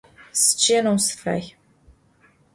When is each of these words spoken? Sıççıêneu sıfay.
Sıççıêneu 0.39 0.97
sıfay. 1.05 1.43